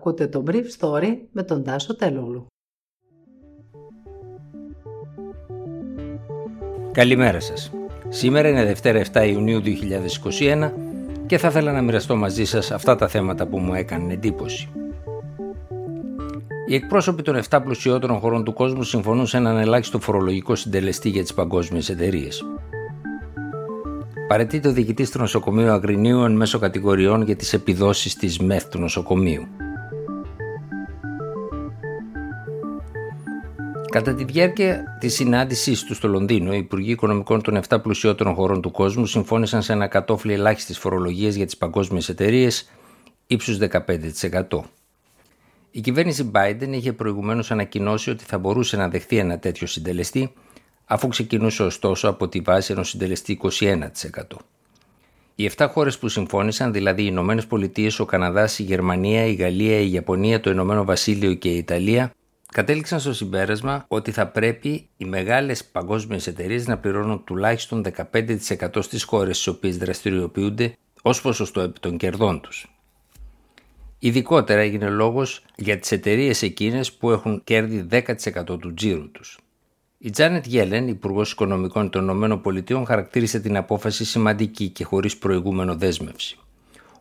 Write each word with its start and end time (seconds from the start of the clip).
Ακούτε 0.00 0.26
το 0.26 0.44
Brief 0.46 0.64
Story 0.78 1.16
με 1.32 1.42
τον 1.42 1.64
Τάσο 1.64 1.96
Τελούλου. 1.96 2.46
Καλημέρα 6.92 7.40
σας. 7.40 7.72
Σήμερα 8.08 8.48
είναι 8.48 8.64
Δευτέρα 8.64 9.02
7 9.12 9.28
Ιουνίου 9.28 9.60
2021 9.60 10.72
και 11.26 11.38
θα 11.38 11.48
ήθελα 11.48 11.72
να 11.72 11.82
μοιραστώ 11.82 12.16
μαζί 12.16 12.44
σας 12.44 12.70
αυτά 12.70 12.96
τα 12.96 13.08
θέματα 13.08 13.46
που 13.46 13.58
μου 13.58 13.74
έκαναν 13.74 14.10
εντύπωση. 14.10 14.68
Οι 16.66 16.74
εκπρόσωποι 16.74 17.22
των 17.22 17.40
7 17.48 17.60
πλουσιότερων 17.62 18.18
χωρών 18.18 18.44
του 18.44 18.52
κόσμου 18.52 18.82
συμφωνούν 18.82 19.26
σε 19.26 19.36
έναν 19.36 19.56
ελάχιστο 19.56 20.00
φορολογικό 20.00 20.54
συντελεστή 20.54 21.08
για 21.08 21.22
τις 21.22 21.34
παγκόσμιες 21.34 21.88
εταιρείες. 21.88 22.44
Παρετείται 24.28 24.68
ο 24.68 24.72
διοικητής 24.72 25.10
του 25.10 25.18
νοσοκομείου 25.18 25.70
Αγρινίου 25.70 26.22
εν 26.22 26.32
μέσω 26.32 26.58
κατηγοριών 26.58 27.22
για 27.22 27.36
τις 27.36 27.52
επιδόσεις 27.52 28.14
της 28.14 28.38
ΜΕΘ 28.38 28.68
του 28.68 28.78
νοσοκομείου. 28.78 29.48
Κατά 33.90 34.14
τη 34.14 34.24
διάρκεια 34.24 34.96
της 35.00 35.14
συνάντησής 35.14 35.84
του 35.84 35.94
στο 35.94 36.08
Λονδίνο, 36.08 36.54
οι 36.54 36.58
Υπουργοί 36.58 36.90
Οικονομικών 36.90 37.42
των 37.42 37.60
7 37.68 37.82
πλουσιότερων 37.82 38.34
χωρών 38.34 38.60
του 38.60 38.70
κόσμου 38.70 39.06
συμφώνησαν 39.06 39.62
σε 39.62 39.72
ένα 39.72 39.86
κατόφλι 39.86 40.32
ελάχιστης 40.32 40.78
φορολογίας 40.78 41.34
για 41.34 41.44
τις 41.44 41.56
παγκόσμιες 41.56 42.08
εταιρείες 42.08 42.70
ύψους 43.26 43.58
15%. 43.58 44.60
Η 45.70 45.80
κυβέρνηση 45.80 46.30
Biden 46.34 46.68
είχε 46.70 46.92
προηγουμένως 46.92 47.50
ανακοινώσει 47.50 48.10
ότι 48.10 48.24
θα 48.24 48.38
μπορούσε 48.38 48.76
να 48.76 48.88
δεχθεί 48.88 49.16
ένα 49.16 49.38
τέτοιο 49.38 49.66
συντελεστή, 49.66 50.32
αφού 50.84 51.08
ξεκινούσε 51.08 51.62
ωστόσο 51.62 52.08
από 52.08 52.28
τη 52.28 52.40
βάση 52.40 52.72
ενός 52.72 52.88
συντελεστή 52.88 53.40
21%. 53.42 53.78
Οι 55.34 55.50
7 55.56 55.66
χώρες 55.70 55.98
που 55.98 56.08
συμφώνησαν, 56.08 56.72
δηλαδή 56.72 57.02
οι 57.02 57.08
Ηνωμένες 57.08 57.46
Πολιτείες, 57.46 58.00
ο 58.00 58.04
Καναδάς, 58.04 58.58
η 58.58 58.62
Γερμανία, 58.62 59.24
η 59.24 59.34
Γαλλία, 59.34 59.78
η 59.78 59.92
Ιαπωνία, 59.92 60.40
το 60.40 60.50
Ηνωμένο 60.50 60.84
Βασίλειο 60.84 61.34
και 61.34 61.48
η 61.48 61.56
Ιταλία, 61.56 62.12
κατέληξαν 62.52 63.00
στο 63.00 63.12
συμπέρασμα 63.12 63.84
ότι 63.88 64.10
θα 64.10 64.26
πρέπει 64.26 64.88
οι 64.96 65.04
μεγάλες 65.04 65.64
παγκόσμιες 65.64 66.26
εταιρείες 66.26 66.66
να 66.66 66.78
πληρώνουν 66.78 67.24
τουλάχιστον 67.24 67.84
15% 67.84 68.82
στις 68.82 69.02
χώρες 69.02 69.36
στις 69.36 69.46
οποίες 69.46 69.76
δραστηριοποιούνται 69.76 70.72
ως 71.02 71.20
ποσοστό 71.20 71.60
επί 71.60 71.80
των 71.80 71.96
κερδών 71.96 72.40
τους. 72.40 72.74
Ειδικότερα 73.98 74.60
έγινε 74.60 74.88
λόγος 74.88 75.44
για 75.56 75.78
τις 75.78 75.92
εταιρείες 75.92 76.42
εκείνες 76.42 76.92
που 76.92 77.10
έχουν 77.10 77.40
κέρδη 77.44 77.86
10% 77.90 78.58
του 78.58 78.74
τζίρου 78.74 79.10
τους. 79.10 79.38
Η 79.98 80.10
Τζάνετ 80.10 80.46
Γέλεν, 80.46 80.88
Υπουργός 80.88 81.32
Οικονομικών 81.32 81.90
των 81.90 82.22
ΗΠΑ, 82.22 82.84
χαρακτήρισε 82.86 83.40
την 83.40 83.56
απόφαση 83.56 84.04
σημαντική 84.04 84.68
και 84.68 84.84
χωρίς 84.84 85.16
προηγούμενο 85.16 85.76
δέσμευση. 85.76 86.39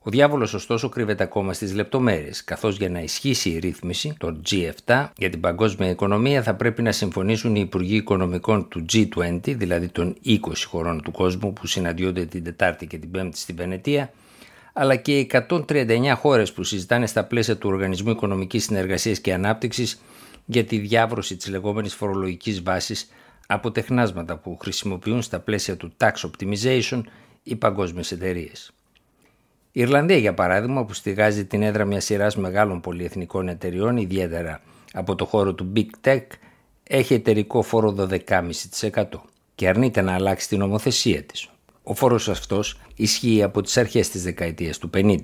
Ο 0.09 0.11
διάβολος, 0.11 0.53
ωστόσο, 0.53 0.89
κρύβεται 0.89 1.23
ακόμα 1.23 1.53
στις 1.53 1.73
λεπτομέρειες, 1.73 2.43
καθώς 2.43 2.77
για 2.77 2.89
να 2.89 2.99
ισχύσει 2.99 3.49
η 3.49 3.59
ρύθμιση, 3.59 4.15
το 4.17 4.41
G7, 4.49 5.09
για 5.17 5.29
την 5.29 5.39
παγκόσμια 5.39 5.89
οικονομία 5.89 6.43
θα 6.43 6.55
πρέπει 6.55 6.81
να 6.81 6.91
συμφωνήσουν 6.91 7.55
οι 7.55 7.61
Υπουργοί 7.65 7.95
Οικονομικών 7.95 8.67
του 8.67 8.85
G20, 8.93 9.39
δηλαδή 9.43 9.87
των 9.87 10.15
20 10.25 10.37
χωρών 10.67 11.01
του 11.01 11.11
κόσμου 11.11 11.53
που 11.53 11.67
συναντιόνται 11.67 12.25
την 12.25 12.43
Τετάρτη 12.43 12.87
και 12.87 12.97
την 12.97 13.11
Πέμπτη 13.11 13.37
στη 13.37 13.53
Βενετία, 13.53 14.11
αλλά 14.73 14.95
και 14.95 15.19
οι 15.19 15.31
139 15.49 16.13
χώρες 16.15 16.53
που 16.53 16.63
συζητάνε 16.63 17.07
στα 17.07 17.23
πλαίσια 17.23 17.57
του 17.57 17.69
Οργανισμού 17.69 18.09
Οικονομικής 18.09 18.63
Συνεργασίας 18.63 19.19
και 19.19 19.33
Ανάπτυξης 19.33 20.01
για 20.45 20.63
τη 20.63 20.77
διάβρωση 20.77 21.35
της 21.35 21.47
λεγόμενης 21.47 21.93
φορολογικής 21.93 22.63
βάσης 22.63 23.09
από 23.47 23.71
τεχνάσματα 23.71 24.37
που 24.37 24.57
χρησιμοποιούν 24.61 25.21
στα 25.21 25.39
πλαίσια 25.39 25.77
του 25.77 25.91
tax 25.97 26.11
optimization 26.11 27.01
οι 27.43 27.55
παγκόσμιες 27.55 28.11
εταιρείες. 28.11 28.73
Η 29.71 29.81
Ιρλανδία, 29.81 30.17
για 30.17 30.33
παράδειγμα, 30.33 30.85
που 30.85 30.93
στηγάζει 30.93 31.45
την 31.45 31.61
έδρα 31.61 31.85
μιας 31.85 32.05
σειράς 32.05 32.35
μεγάλων 32.35 32.81
πολυεθνικών 32.81 33.47
εταιριών, 33.47 33.97
ιδιαίτερα 33.97 34.61
από 34.93 35.15
το 35.15 35.25
χώρο 35.25 35.53
του 35.53 35.71
Big 35.75 36.07
Tech, 36.07 36.25
έχει 36.83 37.13
εταιρικό 37.13 37.61
φόρο 37.61 37.95
12,5% 38.09 39.03
και 39.55 39.67
αρνείται 39.67 40.01
να 40.01 40.13
αλλάξει 40.13 40.47
την 40.47 40.59
νομοθεσία 40.59 41.23
της. 41.23 41.49
Ο 41.83 41.93
φόρος 41.93 42.29
αυτός 42.29 42.79
ισχύει 42.95 43.43
από 43.43 43.61
τις 43.61 43.77
αρχές 43.77 44.09
της 44.09 44.23
δεκαετίας 44.23 44.77
του 44.77 44.89
50. 44.93 45.17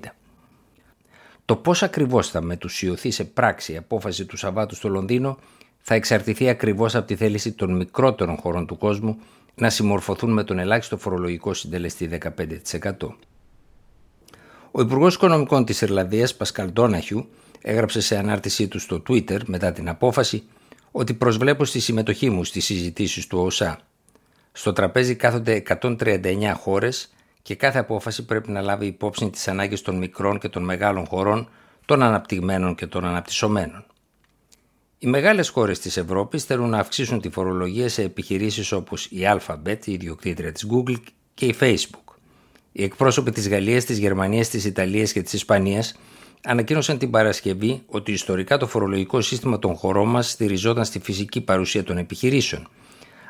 Το 1.44 1.56
πώς 1.56 1.82
ακριβώς 1.82 2.28
θα 2.28 2.40
μετουσιωθεί 2.40 3.10
σε 3.10 3.24
πράξη 3.24 3.72
η 3.72 3.76
απόφαση 3.76 4.24
του 4.24 4.36
Σαββάτου 4.36 4.74
στο 4.74 4.88
Λονδίνο 4.88 5.38
θα 5.78 5.94
εξαρτηθεί 5.94 6.48
ακριβώς 6.48 6.94
από 6.94 7.06
τη 7.06 7.16
θέληση 7.16 7.52
των 7.52 7.76
μικρότερων 7.76 8.36
χωρών 8.36 8.66
του 8.66 8.78
κόσμου 8.78 9.18
να 9.54 9.70
συμμορφωθούν 9.70 10.32
με 10.32 10.44
τον 10.44 10.58
ελάχιστο 10.58 10.96
φορολογικό 10.96 11.54
συντελεστή 11.54 12.18
15%. 12.80 12.92
Ο 14.78 14.80
Υπουργός 14.80 15.14
Οικονομικών 15.14 15.64
της 15.64 15.80
Ιρλανδίας, 15.80 16.34
Πασκαλ 16.34 16.72
Ντόναχιου, 16.72 17.28
έγραψε 17.62 18.00
σε 18.00 18.16
ανάρτησή 18.18 18.68
του 18.68 18.78
στο 18.78 19.02
Twitter 19.08 19.44
μετά 19.44 19.72
την 19.72 19.88
απόφαση 19.88 20.48
ότι 20.90 21.14
προσβλέπω 21.14 21.64
στη 21.64 21.80
συμμετοχή 21.80 22.30
μου 22.30 22.44
στις 22.44 22.64
συζητήσεις 22.64 23.26
του 23.26 23.38
ΟΣΑ 23.38 23.80
στο 24.52 24.72
τραπέζι 24.72 25.14
κάθονται 25.14 25.62
139 25.80 26.54
χώρες 26.56 27.14
και 27.42 27.54
κάθε 27.54 27.78
απόφαση 27.78 28.24
πρέπει 28.24 28.50
να 28.50 28.60
λάβει 28.60 28.86
υπόψη 28.86 29.30
τις 29.30 29.48
ανάγκες 29.48 29.82
των 29.82 29.96
μικρών 29.96 30.38
και 30.38 30.48
των 30.48 30.64
μεγάλων 30.64 31.06
χωρών, 31.06 31.48
των 31.84 32.02
αναπτυγμένων 32.02 32.74
και 32.74 32.86
των 32.86 33.04
αναπτυσσομένων. 33.04 33.84
Οι 34.98 35.06
μεγάλες 35.06 35.48
χώρες 35.48 35.78
της 35.78 35.96
Ευρώπης 35.96 36.44
θέλουν 36.44 36.68
να 36.68 36.78
αυξήσουν 36.78 37.20
τη 37.20 37.30
φορολογία 37.30 37.88
σε 37.88 38.02
επιχειρήσεις 38.02 38.72
όπως 38.72 39.06
η 39.06 39.18
Alphabet, 39.22 39.86
η 39.86 39.92
ιδιοκτήτρια 39.92 40.52
της 40.52 40.66
Google 40.72 40.96
και 41.34 41.46
η 41.46 41.54
Facebook. 41.60 42.05
Οι 42.78 42.82
εκπρόσωποι 42.82 43.30
της 43.30 43.48
Γαλλίας, 43.48 43.84
της 43.84 43.98
Γερμανίας, 43.98 44.48
της 44.48 44.64
Ιταλίας 44.64 45.12
και 45.12 45.22
της 45.22 45.32
Ισπανίας 45.32 45.96
ανακοίνωσαν 46.44 46.98
την 46.98 47.10
Παρασκευή 47.10 47.82
ότι 47.86 48.12
ιστορικά 48.12 48.56
το 48.56 48.66
φορολογικό 48.66 49.20
σύστημα 49.20 49.58
των 49.58 49.74
χωρών 49.74 50.08
μας 50.08 50.30
στηριζόταν 50.30 50.84
στη 50.84 50.98
φυσική 50.98 51.40
παρουσία 51.40 51.84
των 51.84 51.98
επιχειρήσεων 51.98 52.68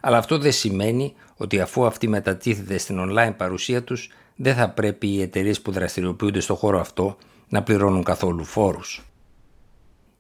αλλά 0.07 0.19
αυτό 0.19 0.39
δεν 0.39 0.53
σημαίνει 0.53 1.15
ότι 1.37 1.61
αφού 1.61 1.87
αυτή 1.87 2.09
μετατίθεται 2.09 2.79
στην 2.79 2.99
online 3.01 3.33
παρουσία 3.37 3.83
τους, 3.83 4.11
δεν 4.37 4.55
θα 4.55 4.71
πρέπει 4.71 5.07
οι 5.07 5.23
εταιρείες 5.23 5.61
που 5.61 5.71
δραστηριοποιούνται 5.71 6.41
στο 6.41 6.55
χώρο 6.55 6.81
αυτό 6.81 7.17
να 7.49 7.63
πληρώνουν 7.63 8.03
καθόλου 8.03 8.45
φόρους. 8.45 9.05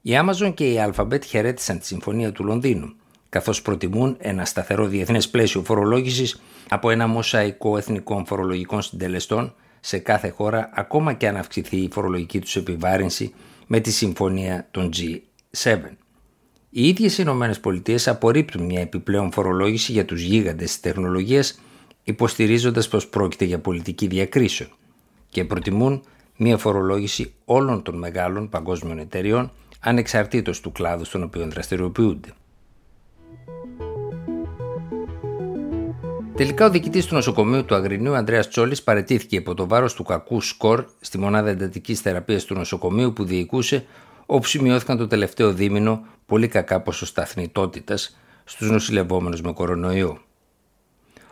Η 0.03 0.10
Amazon 0.12 0.54
και 0.54 0.70
η 0.70 0.76
Alphabet 0.78 1.25
χαιρέτησαν 1.25 1.78
τη 1.78 1.87
Συμφωνία 1.87 2.32
του 2.32 2.44
Λονδίνου, 2.44 2.94
καθώς 3.36 3.62
προτιμούν 3.62 4.16
ένα 4.19 4.44
σταθερό 4.44 4.86
διεθνές 4.86 5.28
πλαίσιο 5.28 5.62
φορολόγησης 5.62 6.41
από 6.69 6.91
ένα 6.91 7.06
μοσαϊκό 7.06 7.76
εθνικών 7.76 8.26
φορολογικών 8.26 8.82
συντελεστών 8.82 9.54
σε 9.80 9.98
κάθε 9.98 10.28
χώρα, 10.28 10.70
ακόμα 10.74 11.12
και 11.12 11.28
αν 11.28 11.36
αυξηθεί 11.36 11.76
η 11.76 11.88
φορολογική 11.92 12.38
τους 12.38 12.56
επιβάρυνση 12.56 13.34
με 13.66 13.80
τη 13.80 13.91
Συμφωνία 13.91 14.69
των 14.70 14.91
G7. 14.96 15.78
Οι 16.70 16.88
ίδιες 16.88 17.19
οι 17.19 17.22
Ηνωμένες 17.22 17.60
Πολιτείες 17.60 18.08
απορρίπτουν 18.08 18.64
μια 18.64 18.80
επιπλέον 18.80 19.32
φορολόγηση 19.32 19.92
για 19.92 20.04
τους 20.04 20.20
γίγαντες 20.20 20.66
της 20.70 20.80
τεχνολογίας, 20.80 21.60
υποστηρίζοντας 22.04 22.88
πως 22.88 23.08
πρόκειται 23.08 23.44
για 23.44 23.58
πολιτική 23.58 24.06
διακρίσεων 24.06 24.70
και 25.28 25.44
προτιμούν 25.44 26.02
μια 26.36 26.56
φορολόγηση 26.56 27.32
όλων 27.44 27.82
των 27.82 27.98
μεγάλων 27.98 28.48
παγκόσμιων 28.48 28.98
εταιριών 28.98 29.52
ανεξαρτήτως 29.80 30.60
του 30.60 30.72
κλάδου 30.72 31.04
στον 31.04 31.22
οποίο 31.22 31.48
δραστηριοποιούνται. 31.48 32.28
Τελικά, 36.36 36.66
ο 36.66 36.70
διοικητής 36.70 37.06
του 37.06 37.14
νοσοκομείου 37.14 37.64
του 37.64 37.74
Αγρινίου, 37.74 38.14
Ανδρέας 38.14 38.48
Τσόλης, 38.48 38.82
παρετήθηκε 38.82 39.36
από 39.36 39.54
το 39.54 39.69
βάρος 39.69 39.94
του 39.94 40.02
κακού 40.02 40.41
σκορ 40.41 40.84
στη 41.00 41.19
μονάδα 41.19 41.50
εντατικής 41.50 42.00
θεραπείας 42.00 42.44
του 42.44 42.54
νοσοκομείου 42.54 43.12
που 43.12 43.24
διοικούσε, 43.24 43.86
όπου 44.26 44.46
σημειώθηκαν 44.46 44.96
το 44.96 45.06
τελευταίο 45.06 45.52
δίμηνο 45.52 46.06
πολύ 46.26 46.48
κακά 46.48 46.80
ποσοστά 46.80 47.25
θνητότητας 47.25 48.16
στους 48.44 48.70
νοσηλευόμενους 48.70 49.41
με 49.41 49.52
κορονοϊό. 49.52 50.19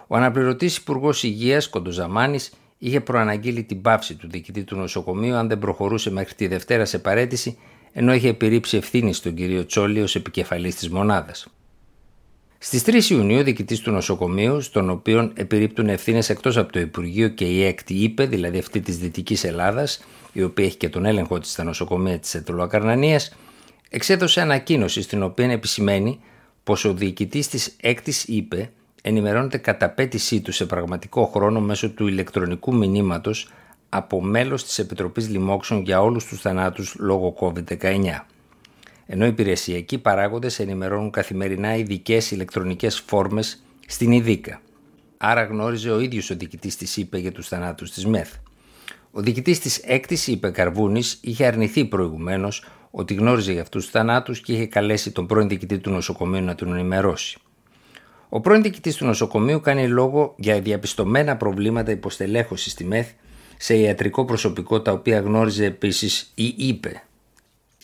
Ο 0.07 0.17
αναπληρωτής 0.17 0.77
Υπουργός 0.77 1.23
Υγείας 1.23 1.69
Κοντοζαμάνης 1.69 2.53
είχε 2.79 3.01
προαναγγείλει 3.01 3.63
την 3.63 3.83
πάυση 3.83 4.15
του 4.15 4.29
διοικητή 4.31 4.65
του 4.65 4.77
νοσοκομείου 4.77 5.35
αν 5.35 5.49
δεν 5.49 5.59
προχωρούσε 5.59 6.11
μέχρι 6.11 6.35
τη 6.35 6.47
Δευτέρα 6.47 6.85
σε 6.85 6.99
παρέτηση, 6.99 7.59
ενώ 7.93 8.15
είχε 8.15 8.29
επιρρύψει 8.29 8.77
ευθύνη 8.77 9.13
στον 9.13 9.35
κύριο 9.35 9.67
Τσόλη 9.67 10.03
ως 10.03 10.15
επικεφαλής 10.15 10.75
της 10.75 10.91
μονάδας. 10.91 11.47
Στις 12.67 12.83
3 12.83 13.11
Ιουνίου, 13.11 13.39
ο 13.39 13.43
διοικητής 13.43 13.81
του 13.81 13.91
νοσοκομείου, 13.91 14.61
στον 14.61 14.91
οποίο 14.91 15.33
επιρρύπτουν 15.35 15.89
ευθύνες 15.89 16.29
εκτός 16.29 16.57
από 16.57 16.73
το 16.73 16.81
Υπουργείο 16.81 17.29
και 17.29 17.45
η 17.45 17.65
ΕΚΤ, 17.65 17.91
είπε, 17.91 18.27
δηλαδή 18.27 18.59
αυτή 18.59 18.81
της 18.81 18.99
Δυτικής 18.99 19.45
Ελλάδας, 19.45 20.05
η 20.33 20.43
οποία 20.43 20.65
έχει 20.65 20.77
και 20.77 20.89
τον 20.89 21.05
έλεγχο 21.05 21.39
της 21.39 21.51
στα 21.51 21.65
νοσοκομεία 21.65 22.19
της 22.19 22.35
Ετωλοακαρνανία, 22.35 23.21
εξέδωσε 23.89 24.41
ανακοίνωση 24.41 25.03
στην 25.03 25.23
οποία 25.23 25.51
επισημαίνει 25.51 26.21
πως 26.65 26.85
ο 26.85 26.95
διοικητής 26.95 27.49
της 27.49 27.77
έκτης 27.81 28.25
είπε 28.25 28.71
ενημερώνεται 29.03 29.59
κατά 29.59 29.89
πέτησή 29.89 30.41
του 30.41 30.53
σε 30.53 30.67
πραγματικό 30.67 31.27
χρόνο 31.27 31.61
μέσω 31.61 31.91
του 31.91 32.07
ηλεκτρονικού 32.07 32.75
μηνύματος 32.75 33.49
από 33.89 34.23
μέλος 34.23 34.65
της 34.65 34.79
Επιτροπής 34.79 35.29
Λοιμόξεων 35.29 35.83
για 35.83 36.03
όλους 36.03 36.25
τους 36.25 36.41
θανάτους 36.41 36.95
λόγω 36.99 37.35
COVID-19. 37.41 38.25
Ενώ 39.07 39.25
οι 39.25 39.29
υπηρεσιακοί 39.29 39.99
παράγοντες 39.99 40.59
ενημερώνουν 40.59 41.11
καθημερινά 41.11 41.77
ειδικές 41.77 42.31
ηλεκτρονικές 42.31 43.03
φόρμες 43.07 43.63
στην 43.87 44.13
ΙΔΙΚΑ. 44.13 44.61
Άρα 45.17 45.45
γνώριζε 45.45 45.91
ο 45.91 46.01
ίδιος 46.01 46.31
ο 46.31 46.35
διοικητής 46.35 46.77
της 46.77 46.97
ΥΠΕ 46.97 47.19
για 47.19 47.33
τους 47.33 47.49
θανάτους 47.49 47.91
της 47.91 48.07
ΜΕΘ. 48.07 48.31
Ο 49.11 49.21
διοικητής 49.21 49.61
της 49.61 49.79
έκτης 49.79 50.27
ΥΠΕ 50.27 50.51
Καρβούνης 50.51 51.19
είχε 51.23 51.47
αρνηθεί 51.47 51.85
προηγουμένως 51.85 52.65
ότι 52.91 53.15
γνώριζε 53.15 53.53
για 53.53 53.63
αυτούς 53.63 53.83
τους 53.83 53.93
θανάτους 53.93 54.41
και 54.41 54.53
είχε 54.53 54.67
καλέσει 54.67 55.11
τον 55.11 55.27
πρώην 55.27 55.49
διοικητή 55.49 55.79
του 55.79 55.91
νοσοκομείου 55.91 56.45
να 56.45 56.55
τον 56.55 56.73
ενημερώσει. 56.73 57.39
Ο 58.29 58.41
πρώην 58.41 58.63
διοικητής 58.63 58.97
του 58.97 59.05
νοσοκομείου 59.05 59.61
κάνει 59.61 59.89
λόγο 59.89 60.35
για 60.39 60.61
διαπιστωμένα 60.61 61.37
προβλήματα 61.37 61.91
υποστελέχωσης 61.91 62.73
στη 62.73 62.85
ΜΕΘ 62.85 63.07
σε 63.57 63.77
ιατρικό 63.77 64.25
προσωπικό 64.25 64.81
τα 64.81 64.93
οποία 64.93 65.21
γνώριζε 65.21 65.65
επίσης 65.65 66.33
ή 66.35 66.55
είπε. 66.57 67.03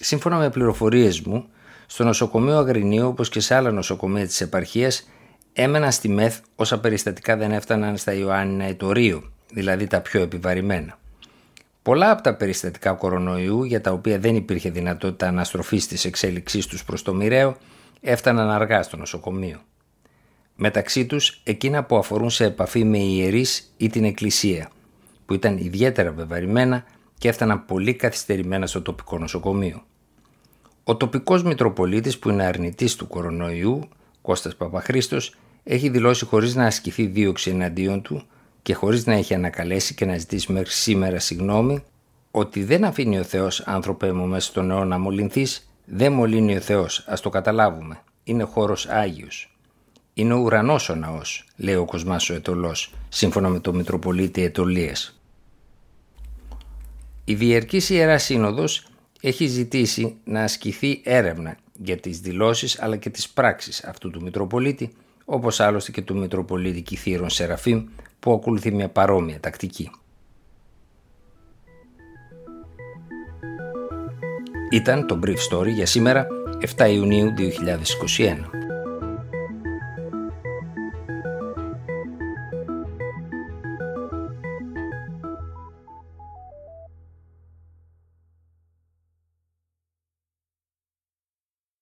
Σύμφωνα 0.02 0.36
με 0.36 0.50
πληροφορίες 0.50 1.20
μου, 1.20 1.48
στο 1.86 2.04
νοσοκομείο 2.04 2.56
Αγρινίου 2.58 3.06
όπως 3.06 3.28
και 3.28 3.40
σε 3.40 3.54
άλλα 3.54 3.70
νοσοκομεία 3.70 4.26
της 4.26 4.40
επαρχίας 4.40 5.08
έμεναν 5.52 5.92
στη 5.92 6.08
ΜΕΘ 6.08 6.38
όσα 6.54 6.80
περιστατικά 6.80 7.36
δεν 7.36 7.52
έφταναν 7.52 7.96
στα 7.96 8.12
Ιωάννινα 8.12 8.68
ή 8.68 8.74
το 8.74 8.92
Ρίο, 8.92 9.32
δηλαδή 9.52 9.86
τα 9.86 10.00
πιο 10.00 10.20
επιβαρημένα. 10.20 10.98
Πολλά 11.82 12.10
από 12.10 12.22
τα 12.22 12.34
περιστατικά 12.34 12.92
κορονοϊού 12.92 13.64
για 13.64 13.80
τα 13.80 13.92
οποία 13.92 14.18
δεν 14.18 14.36
υπήρχε 14.36 14.70
δυνατότητα 14.70 15.28
αναστροφής 15.28 15.86
της 15.86 16.04
εξέλιξής 16.04 16.66
τους 16.66 16.84
προς 16.84 17.02
το 17.02 17.14
μοιραίο 17.14 17.56
έφταναν 18.00 18.50
αργά 18.50 18.82
στο 18.82 18.96
νοσοκομείο. 18.96 19.60
Μεταξύ 20.54 21.06
τους 21.06 21.40
εκείνα 21.44 21.84
που 21.84 21.96
αφορούν 21.96 22.30
σε 22.30 22.44
επαφή 22.44 22.84
με 22.84 22.98
ιερείς 22.98 23.74
ή 23.76 23.88
την 23.88 24.04
εκκλησία 24.04 24.70
που 25.26 25.34
ήταν 25.34 25.58
ιδιαίτερα 25.58 26.12
βεβαρημένα 26.12 26.84
και 27.18 27.28
έφταναν 27.28 27.64
πολύ 27.64 27.94
καθυστερημένα 27.94 28.66
στο 28.66 28.82
τοπικό 28.82 29.18
νοσοκομείο. 29.18 29.82
Ο 30.84 30.96
τοπικός 30.96 31.42
Μητροπολίτης 31.42 32.18
που 32.18 32.28
είναι 32.28 32.44
αρνητής 32.44 32.96
του 32.96 33.06
κορονοϊού, 33.06 33.88
Κώστας 34.22 34.56
Παπαχρίστος, 34.56 35.34
έχει 35.64 35.88
δηλώσει 35.88 36.24
χωρίς 36.24 36.54
να 36.54 36.64
ασκηθεί 36.64 37.06
δίωξη 37.06 37.50
εναντίον 37.50 38.02
του 38.02 38.22
και 38.62 38.74
χωρίς 38.74 39.06
να 39.06 39.14
έχει 39.14 39.34
ανακαλέσει 39.34 39.94
και 39.94 40.04
να 40.04 40.18
ζητήσει 40.18 40.52
μέχρι 40.52 40.70
σήμερα 40.70 41.18
συγνώμη 41.18 41.82
ότι 42.30 42.64
δεν 42.64 42.84
αφήνει 42.84 43.18
ο 43.18 43.22
Θεός 43.22 43.60
άνθρωπε 43.66 44.12
μου 44.12 44.26
μέσα 44.26 44.46
στον 44.46 44.70
αιώνα 44.70 44.84
να 44.84 44.98
μολυνθείς, 44.98 45.70
δεν 45.84 46.12
μολύνει 46.12 46.56
ο 46.56 46.60
Θεός, 46.60 47.04
ας 47.06 47.20
το 47.20 47.28
καταλάβουμε. 47.28 48.02
Είναι 48.24 48.42
χώρος 48.42 48.86
Άγιος. 48.86 49.54
Είναι 50.14 50.34
ο 50.34 50.38
ουρανός 50.38 50.88
ο 50.88 50.94
ναός, 50.94 51.44
λέει 51.56 51.74
ο 51.74 51.84
Κοσμάς 51.84 52.30
ο 52.30 52.34
Ετωλός, 52.34 52.94
σύμφωνα 53.08 53.48
με 53.48 53.60
τον 53.60 53.76
Μητροπολίτη 53.76 54.42
Ετωλίας. 54.42 55.20
Η 57.24 57.34
Διερκής 57.34 57.90
Ιεράς 57.90 58.22
Σύνοδος 58.22 58.86
έχει 59.20 59.46
ζητήσει 59.46 60.16
να 60.24 60.42
ασκηθεί 60.42 61.00
έρευνα 61.04 61.56
για 61.82 61.96
τις 61.96 62.20
δηλώσεις 62.20 62.82
αλλά 62.82 62.96
και 62.96 63.10
τις 63.10 63.28
πράξεις 63.28 63.84
αυτού 63.84 64.10
του 64.10 64.22
Μητροπολίτη 64.22 64.92
όπως 65.24 65.60
άλλωστε 65.60 65.90
και 65.90 66.02
του 66.02 66.18
Μητροπολίτη 66.18 66.80
Κιθήρων 66.80 67.30
Σεραφείμ 67.30 67.84
που 68.20 68.32
ακολουθεί 68.32 68.72
μια 68.72 68.88
παρόμοια 68.88 69.40
τακτική. 69.40 69.90
Ήταν 74.70 75.06
το 75.06 75.18
Brief 75.24 75.36
Story 75.50 75.68
για 75.68 75.86
σήμερα 75.86 76.26
7 76.76 76.90
Ιουνίου 76.90 77.34
2021. 78.16 78.69